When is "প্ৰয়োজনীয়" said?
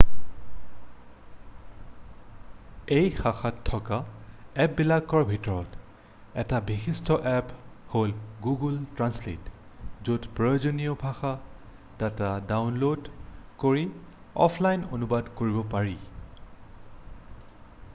10.41-10.97